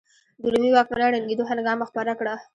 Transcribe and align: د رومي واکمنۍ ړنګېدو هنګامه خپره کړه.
د 0.41 0.43
رومي 0.53 0.69
واکمنۍ 0.73 1.07
ړنګېدو 1.13 1.43
هنګامه 1.51 1.85
خپره 1.89 2.13
کړه. 2.19 2.35